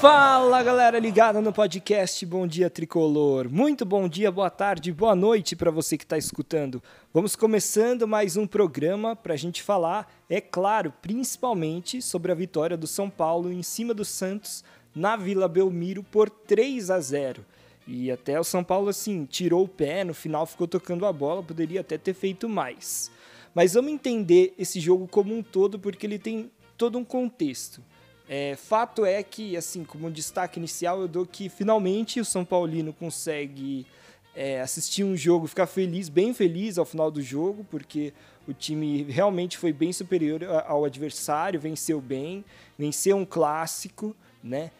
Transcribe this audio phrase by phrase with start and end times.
[0.00, 3.50] Fala galera ligada no podcast Bom Dia Tricolor.
[3.50, 6.80] Muito bom dia, boa tarde, boa noite para você que está escutando.
[7.12, 12.76] Vamos começando mais um programa para a gente falar, é claro, principalmente sobre a vitória
[12.76, 14.62] do São Paulo em cima do Santos
[14.94, 17.44] na Vila Belmiro por 3 a 0.
[17.84, 21.42] E até o São Paulo assim tirou o pé, no final ficou tocando a bola,
[21.42, 23.10] poderia até ter feito mais.
[23.52, 27.82] Mas vamos entender esse jogo como um todo porque ele tem todo um contexto.
[28.28, 32.92] É, fato é que, assim, como destaque inicial, eu dou que finalmente o São Paulino
[32.92, 33.86] consegue
[34.36, 38.12] é, assistir um jogo, ficar feliz, bem feliz ao final do jogo, porque
[38.46, 42.44] o time realmente foi bem superior ao adversário, venceu bem,
[42.78, 44.14] venceu um clássico,
[44.44, 44.70] né?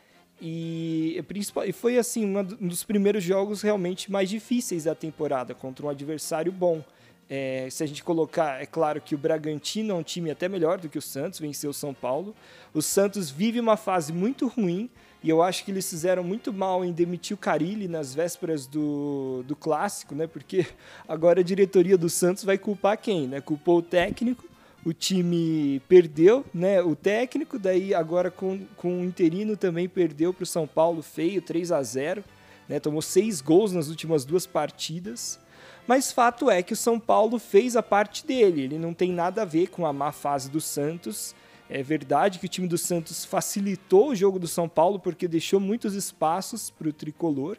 [0.40, 1.20] E,
[1.66, 6.52] e foi assim um dos primeiros jogos realmente mais difíceis da temporada contra um adversário
[6.52, 6.84] bom.
[7.30, 10.78] É, se a gente colocar, é claro que o Bragantino é um time até melhor
[10.78, 12.34] do que o Santos, venceu o São Paulo.
[12.72, 14.88] O Santos vive uma fase muito ruim
[15.22, 19.42] e eu acho que eles fizeram muito mal em demitir o Carilli nas vésperas do,
[19.46, 20.26] do clássico, né?
[20.26, 20.66] Porque
[21.06, 23.26] agora a diretoria do Santos vai culpar quem?
[23.26, 23.40] Né?
[23.40, 24.44] Culpou o técnico,
[24.82, 26.80] o time perdeu, né?
[26.80, 31.42] O técnico, daí agora com, com o interino também perdeu para o São Paulo feio,
[31.42, 32.24] 3 a 0
[32.68, 32.78] né?
[32.78, 35.40] Tomou seis gols nas últimas duas partidas.
[35.88, 39.40] Mas fato é que o São Paulo fez a parte dele, ele não tem nada
[39.40, 41.34] a ver com a má fase do Santos.
[41.66, 45.58] É verdade que o time do Santos facilitou o jogo do São Paulo porque deixou
[45.58, 47.56] muitos espaços para o tricolor.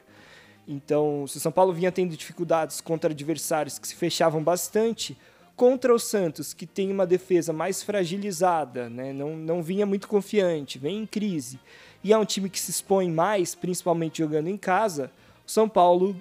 [0.67, 5.17] Então, se o São Paulo vinha tendo dificuldades contra adversários que se fechavam bastante,
[5.55, 9.11] contra o Santos, que tem uma defesa mais fragilizada, né?
[9.11, 11.59] não, não vinha muito confiante, vem em crise,
[12.03, 15.11] e é um time que se expõe mais, principalmente jogando em casa,
[15.47, 16.15] o São Paulo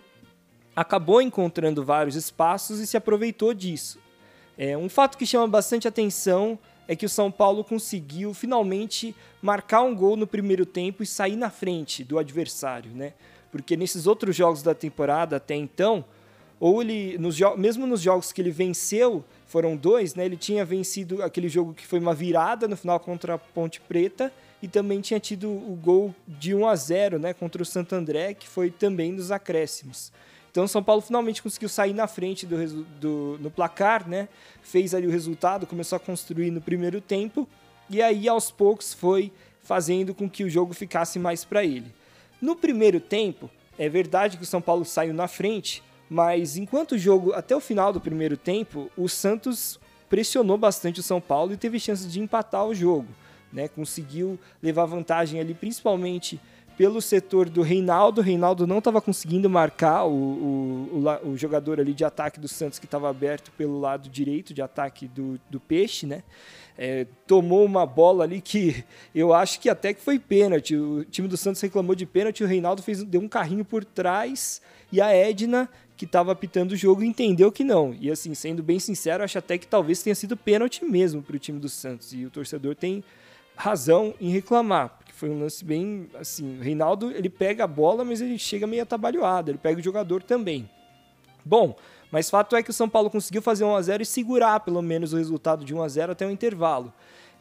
[0.78, 3.98] acabou encontrando vários espaços e se aproveitou disso.
[4.56, 9.82] É, um fato que chama bastante atenção é que o São Paulo conseguiu finalmente marcar
[9.82, 13.14] um gol no primeiro tempo e sair na frente do adversário, né?
[13.50, 16.04] Porque nesses outros jogos da temporada até então,
[16.60, 20.24] ou ele, nos mesmo nos jogos que ele venceu, foram dois, né?
[20.24, 24.32] Ele tinha vencido aquele jogo que foi uma virada no final contra a Ponte Preta
[24.62, 28.34] e também tinha tido o gol de 1 a 0, né, contra o Santo André,
[28.34, 30.12] que foi também nos acréscimos.
[30.58, 34.28] Então o São Paulo finalmente conseguiu sair na frente do, do, no placar, né?
[34.60, 37.48] Fez ali o resultado, começou a construir no primeiro tempo
[37.88, 39.30] e aí aos poucos foi
[39.62, 41.94] fazendo com que o jogo ficasse mais para ele.
[42.42, 43.48] No primeiro tempo,
[43.78, 45.80] é verdade que o São Paulo saiu na frente,
[46.10, 49.78] mas enquanto o jogo até o final do primeiro tempo, o Santos
[50.10, 53.06] pressionou bastante o São Paulo e teve chance de empatar o jogo,
[53.52, 53.68] né?
[53.68, 56.40] Conseguiu levar vantagem ali principalmente
[56.78, 58.20] pelo setor do Reinaldo.
[58.20, 62.46] O Reinaldo não estava conseguindo marcar o, o, o, o, jogador ali de ataque do
[62.46, 66.22] Santos que estava aberto pelo lado direito de ataque do, do Peixe, né?
[66.78, 70.76] É, tomou uma bola ali que eu acho que até que foi pênalti.
[70.76, 74.62] O time do Santos reclamou de pênalti, o Reinaldo fez, deu um carrinho por trás
[74.92, 77.92] e a Edna, que estava apitando o jogo, entendeu que não.
[78.00, 81.38] E assim, sendo bem sincero, acho até que talvez tenha sido pênalti mesmo para o
[81.40, 82.12] time do Santos.
[82.12, 83.02] E o torcedor tem
[83.56, 86.58] razão em reclamar, foi um lance bem assim.
[86.58, 90.22] O Reinaldo ele pega a bola, mas ele chega meio atabalhoado, ele pega o jogador
[90.22, 90.70] também.
[91.44, 91.76] Bom,
[92.10, 94.80] mas fato é que o São Paulo conseguiu fazer 1 a 0 e segurar pelo
[94.80, 96.92] menos o resultado de 1 a 0 até o intervalo.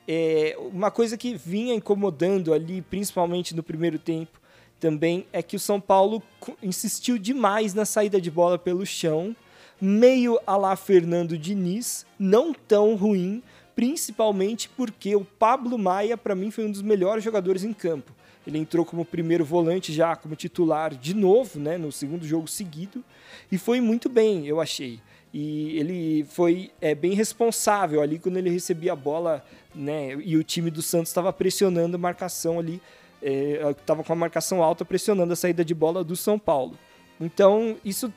[0.08, 4.40] É, uma coisa que vinha incomodando ali, principalmente no primeiro tempo,
[4.80, 6.24] também é que o São Paulo
[6.64, 9.36] insistiu demais na saída de bola pelo chão,
[9.80, 13.44] meio a lá Fernando Diniz, não tão ruim,
[13.78, 18.12] principalmente porque o Pablo Maia, para mim, foi um dos melhores jogadores em campo.
[18.48, 23.04] Ele entrou como primeiro volante já como titular de novo, né, no segundo jogo seguido,
[23.52, 25.00] e foi muito bem, eu achei.
[25.32, 29.46] E ele foi é, bem responsável ali quando ele recebia a bola,
[29.76, 32.82] né, e o time do Santos estava pressionando a marcação ali,
[33.22, 36.80] estava é, com a marcação alta pressionando a saída de bola do São Paulo.
[37.22, 38.12] Então, isso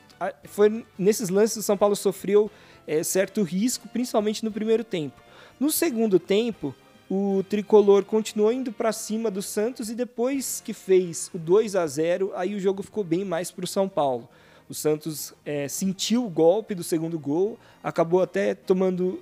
[0.45, 2.49] foi nesses lances o São Paulo sofreu
[2.87, 5.21] é, certo risco, principalmente no primeiro tempo.
[5.61, 6.73] No segundo tempo,
[7.07, 11.85] o tricolor continuou indo para cima do Santos e depois que fez o 2 a
[11.85, 14.27] 0, aí o jogo ficou bem mais para o São Paulo.
[14.67, 19.21] O Santos é, sentiu o golpe do segundo gol, acabou até tomando.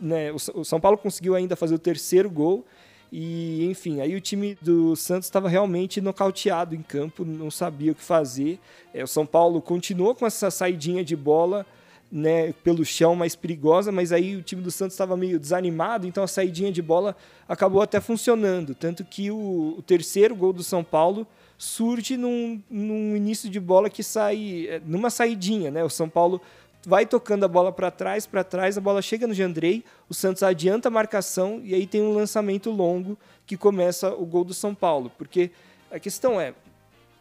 [0.00, 2.64] Né, o São Paulo conseguiu ainda fazer o terceiro gol.
[3.10, 7.96] E, enfim, aí o time do Santos estava realmente nocauteado em campo, não sabia o
[7.96, 8.60] que fazer.
[8.94, 11.66] É, o São Paulo continuou com essa saidinha de bola
[12.10, 16.24] né, pelo chão mais perigosa, mas aí o time do Santos estava meio desanimado, então
[16.24, 17.16] a saidinha de bola
[17.48, 18.74] acabou até funcionando.
[18.74, 21.26] Tanto que o, o terceiro gol do São Paulo
[21.56, 25.84] surge num, num, início de bola que sai é, numa saidinha, né?
[25.84, 26.40] O São Paulo
[26.86, 30.42] vai tocando a bola para trás, para trás, a bola chega no Jandrei, o Santos
[30.42, 34.74] adianta a marcação e aí tem um lançamento longo que começa o gol do São
[34.74, 35.50] Paulo, porque
[35.90, 36.54] A questão é,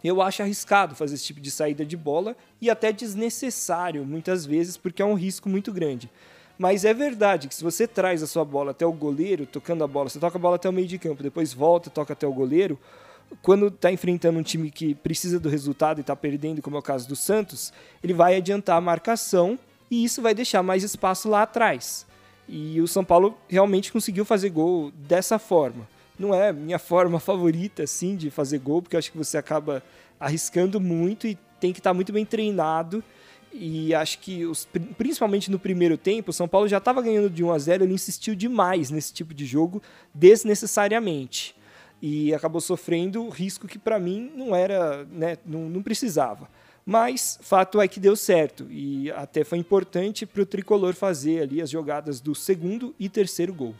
[0.04, 4.78] eu acho arriscado fazer esse tipo de saída de bola e até desnecessário muitas vezes,
[4.78, 6.10] porque é um risco muito grande.
[6.58, 9.88] Mas é verdade que se você traz a sua bola até o goleiro, tocando a
[9.88, 12.34] bola, você toca a bola até o meio de campo, depois volta, toca até o
[12.34, 12.78] goleiro,
[13.42, 16.84] quando está enfrentando um time que precisa do resultado e está perdendo, como é o
[16.84, 17.72] caso do Santos,
[18.04, 19.58] ele vai adiantar a marcação
[19.90, 22.06] e isso vai deixar mais espaço lá atrás.
[22.48, 25.88] E o São Paulo realmente conseguiu fazer gol dessa forma.
[26.20, 29.82] Não é minha forma favorita, assim, de fazer gol, porque eu acho que você acaba
[30.20, 33.04] arriscando muito e tem que estar tá muito bem treinado.
[33.52, 34.68] E acho que, os,
[34.98, 37.94] principalmente no primeiro tempo, o São Paulo já estava ganhando de 1 a 0 ele
[37.94, 39.82] insistiu demais nesse tipo de jogo,
[40.14, 41.56] desnecessariamente
[42.02, 46.48] e acabou sofrendo risco que para mim não era, né, não, não precisava.
[46.86, 51.62] Mas fato é que deu certo e até foi importante para o tricolor fazer ali
[51.62, 53.76] as jogadas do segundo e terceiro gol.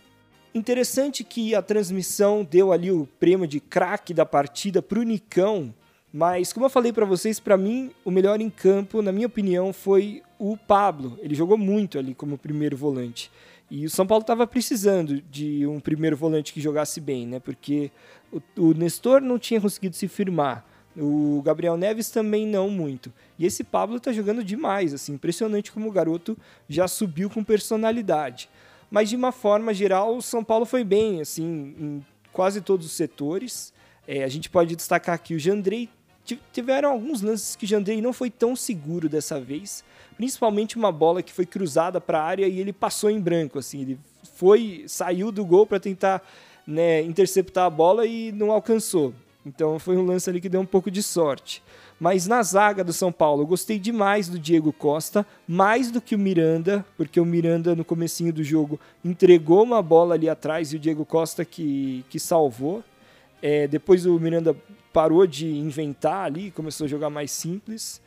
[0.54, 5.74] Interessante que a transmissão deu ali o prêmio de craque da partida para o Nicão,
[6.12, 9.72] mas como eu falei para vocês, para mim o melhor em campo, na minha opinião,
[9.72, 11.20] foi o Pablo.
[11.22, 13.32] Ele jogou muito ali como primeiro volante.
[13.70, 17.40] E o São Paulo estava precisando de um primeiro volante que jogasse bem, né?
[17.40, 17.92] Porque
[18.32, 20.66] o, o Nestor não tinha conseguido se firmar.
[20.98, 23.14] O Gabriel Neves também não muito.
[23.38, 26.36] E esse Pablo está jogando demais, assim, impressionante como o garoto
[26.68, 28.50] já subiu com personalidade.
[28.90, 31.44] Mas de uma forma geral, o São Paulo foi bem, assim,
[31.80, 33.74] em quase todos os setores.
[34.08, 35.90] É, a gente pode destacar aqui o Jandrei.
[36.52, 39.84] Tiveram alguns lances que o Jandrei não foi tão seguro dessa vez,
[40.16, 43.82] principalmente uma bola que foi cruzada para a área e ele passou em branco, assim,
[43.82, 44.00] ele
[44.36, 46.22] foi, saiu do gol para tentar
[46.68, 49.14] né, interceptar a bola e não alcançou.
[49.46, 51.64] Então foi um lance ali que deu um pouco de sorte.
[52.00, 56.16] Mas na zaga do São Paulo, eu gostei demais do Diego Costa, mais do que
[56.16, 60.76] o Miranda, porque o Miranda no comecinho do jogo entregou uma bola ali atrás e
[60.76, 62.84] o Diego Costa que, que salvou.
[63.42, 64.56] É, depois o Miranda
[64.94, 68.02] parou de inventar ali, começou a jogar mais simples.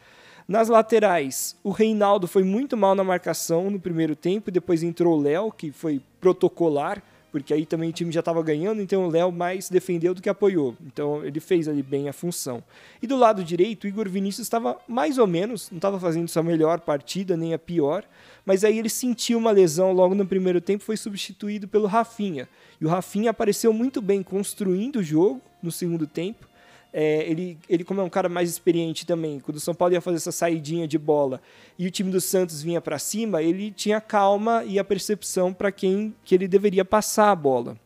[0.46, 5.22] Nas laterais, o Reinaldo foi muito mal na marcação no primeiro tempo, depois entrou o
[5.22, 7.02] Léo, que foi protocolar,
[7.32, 10.28] porque aí também o time já estava ganhando, então o Léo mais defendeu do que
[10.28, 10.76] apoiou.
[10.86, 12.62] Então ele fez ali bem a função.
[13.00, 16.42] E do lado direito, o Igor Vinícius estava mais ou menos, não estava fazendo sua
[16.42, 18.04] melhor partida, nem a pior,
[18.44, 22.46] mas aí ele sentiu uma lesão logo no primeiro tempo, foi substituído pelo Rafinha.
[22.78, 26.51] E o Rafinha apareceu muito bem construindo o jogo no segundo tempo
[26.92, 30.00] é, ele, ele, como é um cara mais experiente também, quando o São Paulo ia
[30.00, 31.40] fazer essa saidinha de bola
[31.78, 35.72] e o time do Santos vinha para cima, ele tinha calma e a percepção para
[35.72, 37.78] quem que ele deveria passar a bola.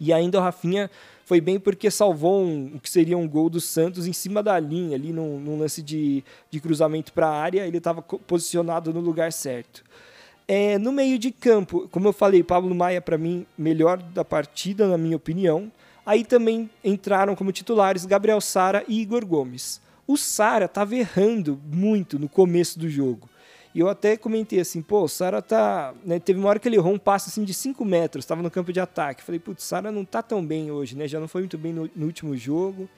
[0.00, 0.90] E ainda o Rafinha
[1.26, 4.58] foi bem porque salvou um, o que seria um gol do Santos em cima da
[4.58, 9.00] linha, ali num, num lance de, de cruzamento para a área, ele estava posicionado no
[9.00, 9.84] lugar certo.
[10.48, 14.88] É, no meio de campo, como eu falei, Pablo Maia, para mim, melhor da partida,
[14.88, 15.70] na minha opinião.
[16.04, 19.80] Aí também entraram como titulares Gabriel Sara e Igor Gomes.
[20.06, 23.28] O Sara estava errando muito no começo do jogo.
[23.72, 25.94] E eu até comentei assim, pô, o Sara tá.
[26.04, 28.50] Né, teve uma hora que ele errou um passe assim de 5 metros, estava no
[28.50, 29.22] campo de ataque.
[29.22, 31.06] Falei, putz, Sara não tá tão bem hoje, né?
[31.06, 32.88] Já não foi muito bem no, no último jogo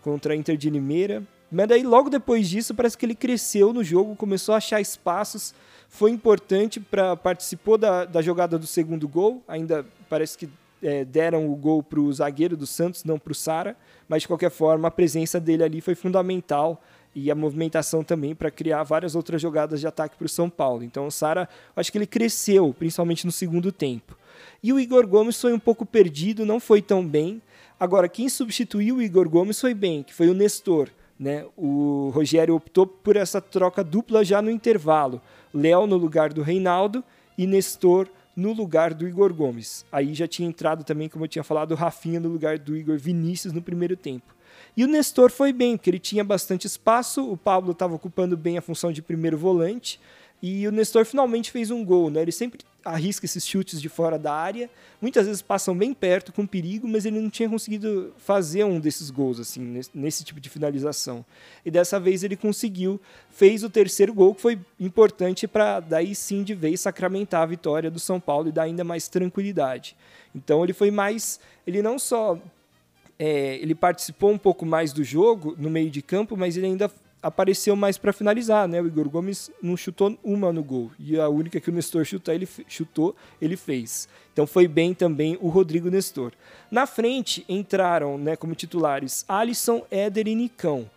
[0.00, 1.22] contra a Inter de Limeira.
[1.50, 5.54] Mas daí, logo depois disso, parece que ele cresceu no jogo, começou a achar espaços,
[5.88, 9.42] foi importante para participou da, da jogada do segundo gol.
[9.46, 10.48] Ainda parece que
[10.84, 13.76] é, deram o gol para o zagueiro do Santos, não para o Sara,
[14.06, 16.80] mas de qualquer forma a presença dele ali foi fundamental
[17.14, 20.84] e a movimentação também para criar várias outras jogadas de ataque para o São Paulo.
[20.84, 24.16] Então o Sara, acho que ele cresceu, principalmente no segundo tempo.
[24.62, 27.40] E o Igor Gomes foi um pouco perdido, não foi tão bem.
[27.78, 30.90] Agora, quem substituiu o Igor Gomes foi bem, que foi o Nestor.
[31.18, 31.46] Né?
[31.56, 35.20] O Rogério optou por essa troca dupla já no intervalo.
[35.52, 37.04] Léo no lugar do Reinaldo
[37.38, 39.84] e Nestor no lugar do Igor Gomes.
[39.90, 42.98] Aí já tinha entrado também, como eu tinha falado, o Rafinha no lugar do Igor
[42.98, 44.34] Vinícius no primeiro tempo.
[44.76, 48.58] E o Nestor foi bem, porque ele tinha bastante espaço, o Pablo estava ocupando bem
[48.58, 50.00] a função de primeiro volante,
[50.42, 52.22] e o Nestor finalmente fez um gol, né?
[52.22, 54.68] Ele sempre arrisca esses chutes de fora da área,
[55.00, 59.10] muitas vezes passam bem perto com perigo, mas ele não tinha conseguido fazer um desses
[59.10, 61.24] gols assim, nesse, tipo de finalização.
[61.64, 63.00] E dessa vez ele conseguiu,
[63.30, 67.90] fez o terceiro gol que foi importante para daí sim de vez sacramentar a vitória
[67.90, 69.96] do São Paulo e dar ainda mais tranquilidade.
[70.34, 72.38] Então ele foi mais, ele não só
[73.18, 76.90] é, ele participou um pouco mais do jogo no meio de campo, mas ele ainda
[77.24, 78.82] apareceu mais para finalizar, né?
[78.82, 82.34] O Igor Gomes não chutou uma no gol e a única que o Nestor chutou,
[82.34, 84.06] ele chutou, ele fez.
[84.30, 86.32] Então foi bem também o Rodrigo Nestor.
[86.70, 90.90] Na frente entraram, né, como titulares, Alisson, Éder e Nicão.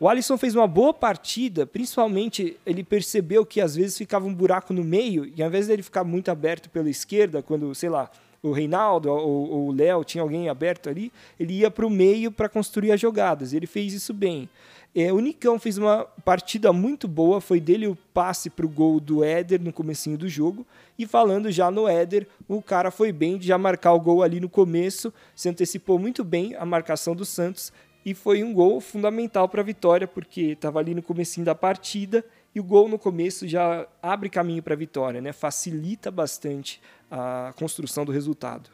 [0.00, 4.72] O Alisson fez uma boa partida, principalmente ele percebeu que às vezes ficava um buraco
[4.72, 8.10] no meio e ao invés dele ficar muito aberto pela esquerda, quando, sei lá,
[8.44, 11.10] o Reinaldo ou o Léo, tinha alguém aberto ali,
[11.40, 13.54] ele ia para o meio para construir as jogadas.
[13.54, 14.48] Ele fez isso bem.
[14.94, 19.00] É, o Nicão fez uma partida muito boa, foi dele o passe para o gol
[19.00, 20.64] do Éder no comecinho do jogo.
[20.96, 24.38] E falando já no Éder, o cara foi bem de já marcar o gol ali
[24.38, 27.72] no começo, se antecipou muito bem a marcação do Santos
[28.04, 32.24] e foi um gol fundamental para a vitória, porque estava ali no comecinho da partida
[32.54, 35.32] e o gol no começo já abre caminho para a vitória, né?
[35.32, 36.80] facilita bastante
[37.10, 38.70] a construção do resultado.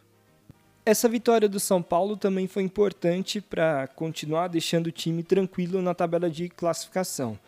[0.85, 5.95] Essa vitória do São Paulo também foi importante para continuar deixando o time tranquilo na
[5.95, 7.39] tabela de classificação.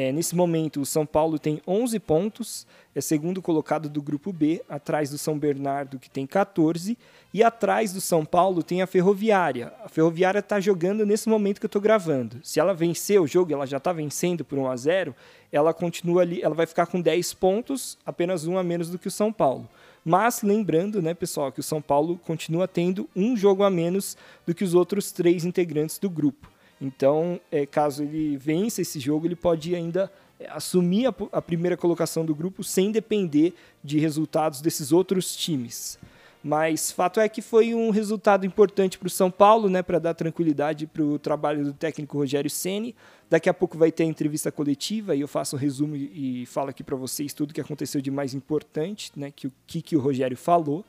[0.00, 2.64] É, nesse momento, o São Paulo tem 11 pontos,
[2.94, 6.96] é segundo colocado do grupo B, atrás do São Bernardo, que tem 14,
[7.34, 9.72] e atrás do São Paulo tem a Ferroviária.
[9.84, 12.38] A Ferroviária está jogando nesse momento que eu estou gravando.
[12.44, 15.16] Se ela vencer o jogo, ela já está vencendo por 1 a 0
[15.50, 19.08] ela continua ali, ela vai ficar com 10 pontos, apenas um a menos do que
[19.08, 19.68] o São Paulo.
[20.04, 24.54] Mas lembrando, né, pessoal, que o São Paulo continua tendo um jogo a menos do
[24.54, 26.48] que os outros três integrantes do grupo.
[26.80, 31.76] Então, é, caso ele vença esse jogo, ele pode ainda é, assumir a, a primeira
[31.76, 35.98] colocação do grupo sem depender de resultados desses outros times.
[36.42, 40.14] Mas fato é que foi um resultado importante para o São Paulo, né, para dar
[40.14, 42.94] tranquilidade para o trabalho do técnico Rogério Ceni.
[43.28, 46.70] Daqui a pouco vai ter a entrevista coletiva e eu faço um resumo e, falo
[46.70, 50.00] aqui para vocês tudo que aconteceu de mais importante, né, que o que, que o
[50.00, 50.84] Rogério falou.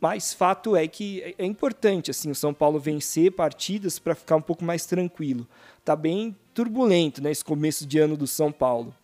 [0.00, 4.36] Mas fato é que é, é importante assim o São Paulo vencer partidas para ficar
[4.36, 5.46] um pouco mais tranquilo.
[5.84, 8.94] Tá bem turbulento, né, esse começo de ano do São Paulo.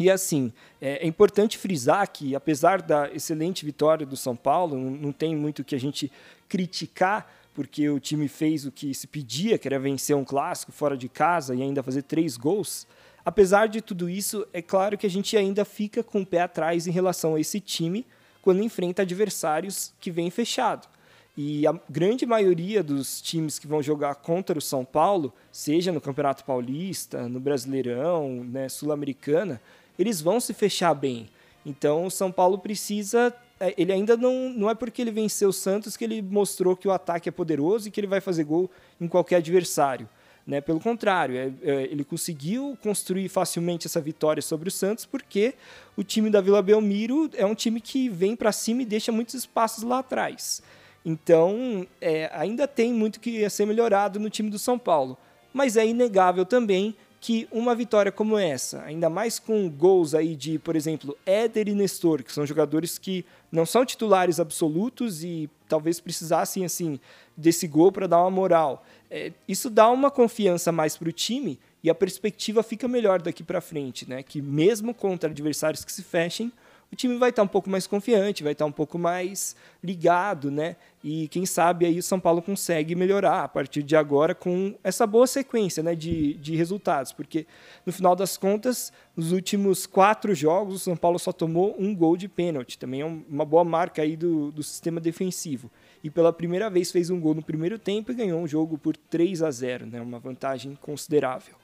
[0.00, 0.50] E assim,
[0.80, 5.62] é, é, importante frisar que, apesar da excelente vitória do São Paulo, não, tem muito
[5.62, 6.10] que a gente
[6.48, 10.96] criticar, porque o time fez o que se pedia, que era vencer um clássico fora
[10.96, 12.86] de casa e ainda fazer três gols.
[13.22, 16.86] Apesar de tudo isso, é claro que a gente ainda fica com o pé atrás
[16.86, 18.06] em relação a esse time,
[18.42, 20.88] quando enfrenta adversários que vêm fechado.
[21.36, 26.00] E a grande maioria dos times que vão jogar contra o São Paulo, seja no
[26.00, 29.60] Campeonato Paulista, no Brasileirão, né, Sul-Americana,
[29.98, 31.28] eles vão se fechar bem.
[31.64, 33.34] Então o São Paulo precisa.
[33.58, 34.50] É, ele ainda não.
[34.50, 37.88] Não é porque ele venceu o Santos que ele mostrou que o ataque é poderoso
[37.88, 38.70] e que ele vai fazer gol
[39.00, 40.08] em qualquer adversário.
[40.50, 40.60] Né?
[40.60, 45.54] Pelo contrário, é, é, ele conseguiu construir facilmente essa vitória sobre o Santos porque
[45.96, 49.36] o time da Vila Belmiro é um time que vem para cima e deixa muitos
[49.36, 50.60] espaços lá atrás.
[51.06, 55.16] Então, é, ainda tem muito que ser melhorado no time do São Paulo.
[55.54, 60.58] Mas é inegável também que uma vitória como essa, ainda mais com gols aí de,
[60.58, 66.00] por exemplo, Éder e Nestor, que são jogadores que não são titulares absolutos e talvez
[66.00, 66.98] precisassem assim
[67.36, 71.58] desse gol para dar uma moral é, isso dá uma confiança mais para o time
[71.82, 74.22] e a perspectiva fica melhor daqui para frente, né?
[74.22, 76.52] Que mesmo contra adversários que se fechem,
[76.92, 80.76] o time vai estar um pouco mais confiante, vai estar um pouco mais ligado, né?
[81.04, 85.06] E quem sabe aí o São Paulo consegue melhorar a partir de agora com essa
[85.06, 87.46] boa sequência né, de, de resultados, porque
[87.86, 92.16] no final das contas, nos últimos quatro jogos, o São Paulo só tomou um gol
[92.16, 95.70] de pênalti, também é uma boa marca aí do, do sistema defensivo
[96.02, 98.96] e pela primeira vez fez um gol no primeiro tempo e ganhou um jogo por
[98.96, 100.00] 3 a 0, né?
[100.00, 101.54] uma vantagem considerável.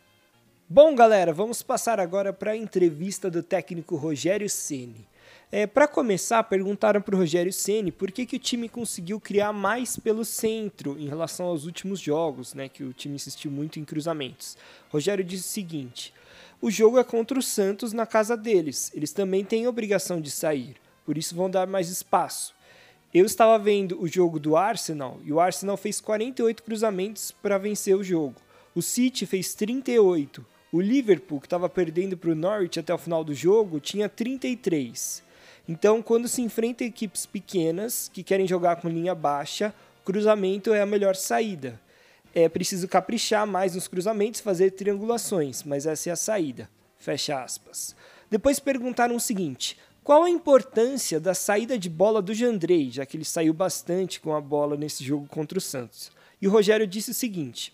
[0.69, 5.07] Bom, galera, vamos passar agora para a entrevista do técnico Rogério Ceni.
[5.59, 9.55] É, para começar, perguntaram para o Rogério Ceni por que, que o time conseguiu criar
[9.55, 13.85] mais pelo centro em relação aos últimos jogos, né, que o time insistiu muito em
[13.87, 14.55] cruzamentos.
[14.91, 16.13] Rogério disse o seguinte:
[16.61, 20.77] o jogo é contra o Santos na casa deles, eles também têm obrigação de sair,
[21.07, 22.55] por isso vão dar mais espaço.
[23.15, 27.97] Eu estava vendo o jogo do Arsenal e o Arsenal fez 48 cruzamentos para vencer
[27.97, 28.35] o jogo.
[28.75, 30.45] O City fez 38.
[30.71, 35.25] O Liverpool, que estava perdendo para o Norwich até o final do jogo, tinha 33.
[35.69, 40.87] Então, quando se enfrenta equipes pequenas que querem jogar com linha baixa, cruzamento é a
[40.87, 41.81] melhor saída.
[42.33, 46.71] É preciso caprichar mais nos cruzamentos, fazer triangulações, mas essa é a saída.
[46.99, 47.97] Fecha aspas.
[48.31, 53.17] Depois perguntaram o seguinte: qual a importância da saída de bola do Jandrei, já que
[53.17, 56.13] ele saiu bastante com a bola nesse jogo contra o Santos?
[56.41, 57.73] E o Rogério disse o seguinte: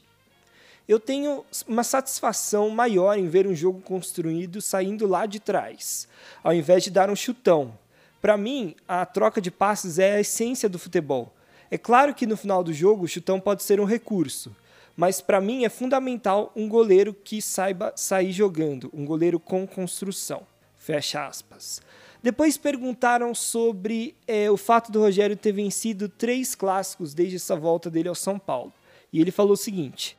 [0.89, 6.09] Eu tenho uma satisfação maior em ver um jogo construído saindo lá de trás,
[6.43, 7.77] ao invés de dar um chutão.
[8.23, 11.35] Para mim, a troca de passes é a essência do futebol.
[11.69, 14.55] É claro que no final do jogo o chutão pode ser um recurso,
[14.97, 20.47] mas para mim é fundamental um goleiro que saiba sair jogando, um goleiro com construção.
[20.77, 21.83] Fecha aspas.
[22.23, 27.91] Depois perguntaram sobre é, o fato do Rogério ter vencido três clássicos desde essa volta
[27.91, 28.73] dele ao São Paulo.
[29.13, 30.17] E ele falou o seguinte: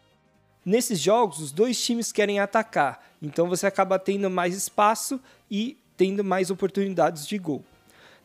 [0.65, 6.21] nesses jogos, os dois times querem atacar, então você acaba tendo mais espaço e tendo
[6.21, 7.63] mais oportunidades de gol.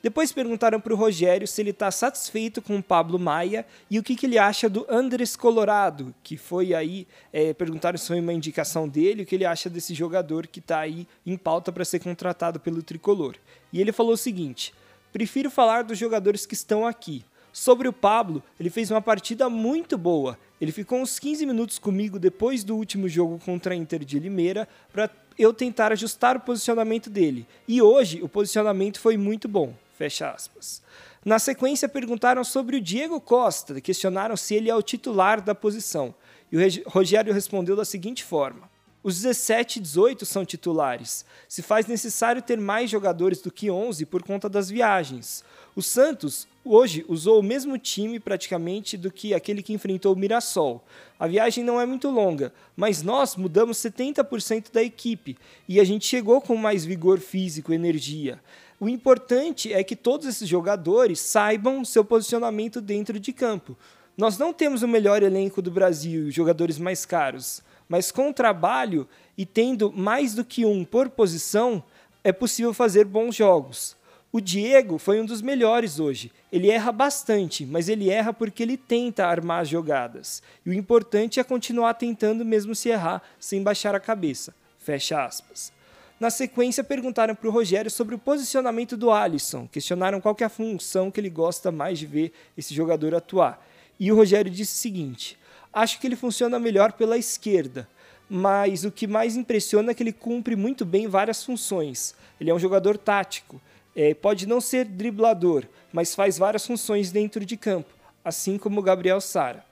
[0.00, 4.02] Depois perguntaram para o Rogério se ele está satisfeito com o Pablo Maia e o
[4.02, 8.32] que, que ele acha do Andres Colorado, que foi aí, é, perguntaram se foi uma
[8.32, 11.98] indicação dele, o que ele acha desse jogador que está aí em pauta para ser
[11.98, 13.34] contratado pelo Tricolor.
[13.72, 14.72] E ele falou o seguinte:
[15.12, 17.24] prefiro falar dos jogadores que estão aqui.
[17.52, 20.38] Sobre o Pablo, ele fez uma partida muito boa.
[20.60, 24.68] Ele ficou uns 15 minutos comigo depois do último jogo contra a Inter de Limeira
[24.92, 27.46] para eu tentar ajustar o posicionamento dele.
[27.66, 29.74] E hoje o posicionamento foi muito bom.
[29.98, 30.80] Fecha aspas.
[31.24, 36.14] Na sequência, perguntaram sobre o Diego Costa, questionaram se ele é o titular da posição.
[36.52, 38.70] E o Rogério respondeu da seguinte forma:
[39.02, 41.24] Os 17 e 18 são titulares.
[41.48, 45.42] Se faz necessário ter mais jogadores do que 11 por conta das viagens.
[45.74, 50.84] O Santos hoje usou o mesmo time praticamente do que aquele que enfrentou o Mirassol.
[51.18, 55.36] A viagem não é muito longa, mas nós mudamos 70% da equipe
[55.68, 58.40] e a gente chegou com mais vigor físico, energia.
[58.80, 63.76] O importante é que todos esses jogadores saibam seu posicionamento dentro de campo.
[64.16, 69.44] Nós não temos o melhor elenco do Brasil jogadores mais caros, mas com trabalho e
[69.44, 71.82] tendo mais do que um por posição,
[72.22, 73.96] é possível fazer bons jogos.
[74.30, 76.30] O Diego foi um dos melhores hoje.
[76.52, 80.42] Ele erra bastante, mas ele erra porque ele tenta armar as jogadas.
[80.64, 84.54] E o importante é continuar tentando mesmo se errar, sem baixar a cabeça.
[84.78, 85.72] Fecha aspas.
[86.20, 90.48] Na sequência, perguntaram para o Rogério sobre o posicionamento do Alisson, questionaram qual é a
[90.48, 93.64] função que ele gosta mais de ver esse jogador atuar.
[94.00, 95.38] E o Rogério disse o seguinte:
[95.72, 97.88] Acho que ele funciona melhor pela esquerda,
[98.28, 102.16] mas o que mais impressiona é que ele cumpre muito bem várias funções.
[102.40, 103.60] Ele é um jogador tático,
[103.94, 107.90] é, pode não ser driblador, mas faz várias funções dentro de campo,
[108.24, 109.64] assim como o Gabriel Sara.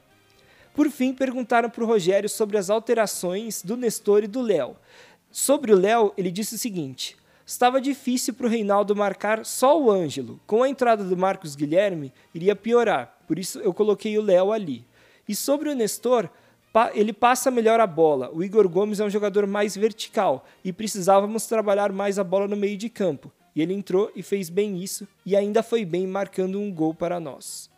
[0.74, 4.76] Por fim, perguntaram para o Rogério sobre as alterações do Nestor e do Léo.
[5.30, 9.90] Sobre o Léo, ele disse o seguinte: estava difícil para o Reinaldo marcar só o
[9.90, 10.40] Ângelo.
[10.47, 14.85] Com a entrada do Marcos Guilherme, iria piorar, por isso eu coloquei o Léo ali.
[15.29, 16.29] E sobre o Nestor,
[16.94, 18.31] ele passa melhor a bola.
[18.33, 22.57] O Igor Gomes é um jogador mais vertical e precisávamos trabalhar mais a bola no
[22.57, 23.33] meio de campo.
[23.55, 27.18] E ele entrou e fez bem isso e ainda foi bem marcando um gol para
[27.18, 27.70] nós.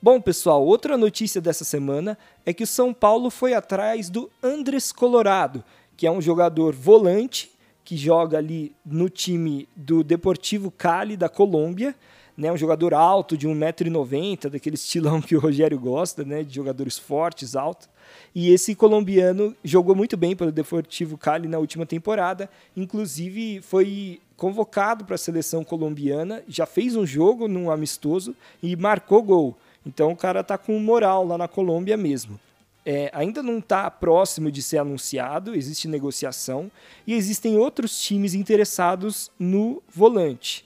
[0.00, 4.90] Bom, pessoal, outra notícia dessa semana é que o São Paulo foi atrás do Andres
[4.90, 5.62] Colorado,
[6.00, 7.50] que é um jogador volante
[7.84, 11.94] que joga ali no time do Deportivo Cali da Colômbia,
[12.34, 16.98] né, um jogador alto de 1,90m, daquele estilão que o Rogério gosta, né, de jogadores
[16.98, 17.86] fortes, altos.
[18.34, 25.04] E esse colombiano jogou muito bem pelo Deportivo Cali na última temporada, inclusive foi convocado
[25.04, 29.54] para a seleção colombiana, já fez um jogo num amistoso e marcou gol.
[29.84, 32.40] Então o cara tá com moral lá na Colômbia mesmo
[32.84, 36.70] é, ainda não está próximo de ser anunciado, existe negociação
[37.06, 40.64] e existem outros times interessados no volante.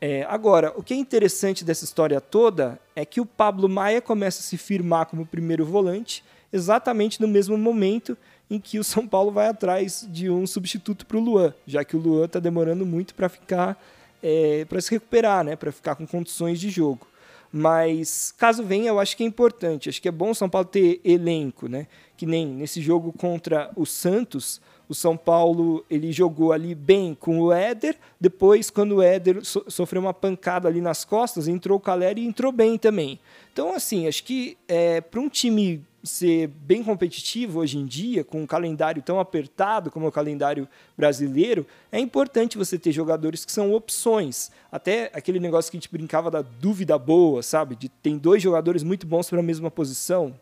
[0.00, 4.40] É, agora, o que é interessante dessa história toda é que o Pablo Maia começa
[4.40, 8.16] a se firmar como primeiro volante exatamente no mesmo momento
[8.50, 11.96] em que o São Paulo vai atrás de um substituto para o Luan, já que
[11.96, 13.82] o Luan está demorando muito para ficar
[14.22, 17.06] é, para se recuperar, né, para ficar com condições de jogo.
[17.52, 19.90] Mas caso venha, eu acho que é importante.
[19.90, 21.86] Acho que é bom o São Paulo ter elenco, né?
[22.16, 27.40] Que nem nesse jogo contra o Santos, o São Paulo ele jogou ali bem com
[27.40, 27.96] o Éder.
[28.18, 32.26] Depois, quando o Éder so sofreu uma pancada ali nas costas, entrou o Caleri e
[32.26, 33.20] entrou bem também.
[33.52, 38.42] Então, assim, acho que é, para um time ser bem competitivo hoje em dia, com
[38.42, 43.52] um calendário tão apertado como é o calendário brasileiro, é importante você ter jogadores que
[43.52, 44.50] são opções.
[44.70, 47.76] Até aquele negócio que a gente brincava da dúvida boa, sabe?
[47.76, 50.34] De tem dois jogadores muito bons para a mesma posição.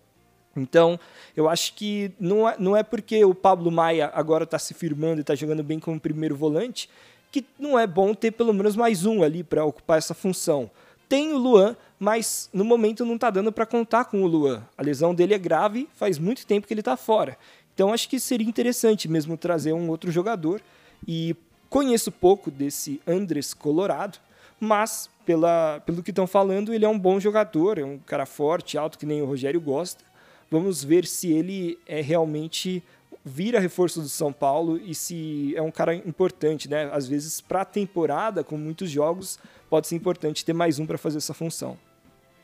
[0.57, 0.99] Então,
[1.37, 5.19] eu acho que não é, não é porque o Pablo Maia agora está se firmando
[5.19, 6.89] e está jogando bem como primeiro volante
[7.31, 10.71] que não é bom ter pelo menos mais um ali para ocupar essa função.
[11.11, 14.63] Tem o Luan, mas no momento não está dando para contar com o Luan.
[14.79, 17.37] A lesão dele é grave, faz muito tempo que ele está fora.
[17.75, 20.63] Então acho que seria interessante mesmo trazer um outro jogador.
[21.09, 21.35] E
[21.69, 24.19] conheço pouco desse Andres Colorado,
[24.61, 28.79] mas pela, pelo que estão falando, ele é um bom jogador, é um cara forte,
[28.79, 30.05] alto, que nem o Rogério gosta.
[30.49, 32.85] Vamos ver se ele é realmente
[33.25, 36.91] vira reforço do São Paulo e se é um cara importante, né?
[36.93, 40.99] Às vezes, para a temporada, com muitos jogos, pode ser importante ter mais um para
[40.99, 41.77] fazer essa função.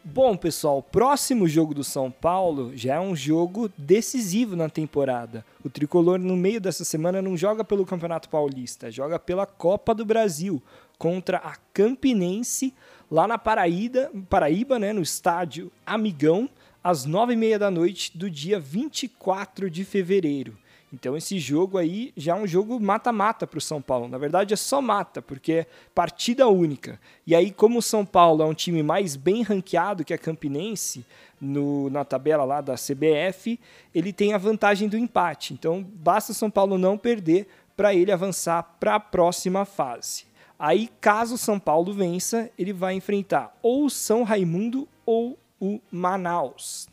[0.08, 5.44] Bom, pessoal, próximo jogo do São Paulo já é um jogo decisivo na temporada.
[5.64, 10.04] O tricolor, no meio dessa semana, não joga pelo Campeonato Paulista, joga pela Copa do
[10.04, 10.62] Brasil
[10.96, 12.72] contra a Campinense,
[13.10, 16.48] lá na Paraíba, Paraíba né, no estádio Amigão,
[16.84, 20.56] às nove e meia da noite do dia 24 de fevereiro.
[20.92, 24.08] Então esse jogo aí já é um jogo mata-mata para o São Paulo.
[24.08, 27.00] Na verdade é só mata, porque é partida única.
[27.26, 31.04] E aí, como o São Paulo é um time mais bem ranqueado que a Campinense
[31.40, 33.58] no, na tabela lá da CBF,
[33.94, 35.52] ele tem a vantagem do empate.
[35.52, 40.24] Então basta o São Paulo não perder para ele avançar para a próxima fase.
[40.58, 45.80] Aí, caso o São Paulo vença, ele vai enfrentar ou o São Raimundo ou o
[45.90, 46.88] Manaus.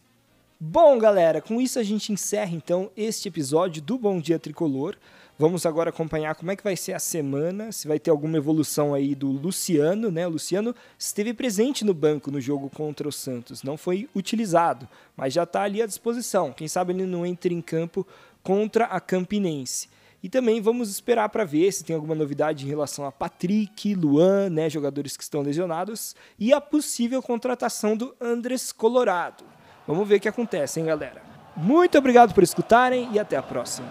[0.66, 4.96] Bom, galera, com isso a gente encerra então este episódio do Bom Dia Tricolor.
[5.38, 8.94] Vamos agora acompanhar como é que vai ser a semana, se vai ter alguma evolução
[8.94, 10.26] aí do Luciano, né?
[10.26, 15.34] O Luciano esteve presente no banco no jogo contra o Santos, não foi utilizado, mas
[15.34, 16.54] já está ali à disposição.
[16.54, 18.08] Quem sabe ele não entre em campo
[18.42, 19.90] contra a Campinense.
[20.24, 24.50] E também vamos esperar para ver se tem alguma novidade em relação a Patrick, Luan,
[24.50, 29.44] né, jogadores que estão lesionados, e a possível contratação do Andres Colorado.
[29.88, 31.22] Vamos ver o que acontece, hein, galera?
[31.56, 33.88] Muito obrigado por escutarem e até a próxima.